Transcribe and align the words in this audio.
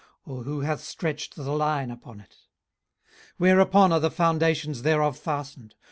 or 0.25 0.41
who 0.45 0.61
hath 0.61 0.81
stretched 0.81 1.35
the 1.35 1.43
line 1.51 1.91
upon 1.91 2.19
it? 2.19 2.31
18:038:006 3.33 3.33
Whereupon 3.37 3.91
are 3.91 3.99
the 3.99 4.09
foundations 4.09 4.81
thereof 4.81 5.15
fastened? 5.15 5.75